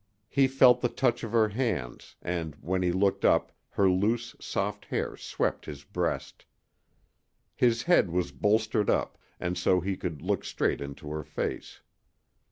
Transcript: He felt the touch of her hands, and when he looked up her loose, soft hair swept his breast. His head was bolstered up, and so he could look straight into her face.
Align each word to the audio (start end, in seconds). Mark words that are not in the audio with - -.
He 0.29 0.47
felt 0.47 0.81
the 0.81 0.89
touch 0.89 1.23
of 1.23 1.31
her 1.31 1.49
hands, 1.49 2.15
and 2.23 2.55
when 2.55 2.81
he 2.81 2.91
looked 2.91 3.23
up 3.23 3.51
her 3.69 3.87
loose, 3.87 4.35
soft 4.39 4.85
hair 4.85 5.15
swept 5.15 5.67
his 5.67 5.83
breast. 5.83 6.43
His 7.55 7.83
head 7.83 8.09
was 8.09 8.31
bolstered 8.31 8.89
up, 8.89 9.19
and 9.39 9.59
so 9.59 9.79
he 9.79 9.95
could 9.95 10.23
look 10.23 10.43
straight 10.43 10.81
into 10.81 11.11
her 11.11 11.23
face. 11.23 11.81